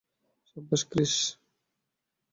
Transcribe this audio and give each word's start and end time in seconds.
সাব্বাশ, 0.47 0.81
Chris! 0.91 1.15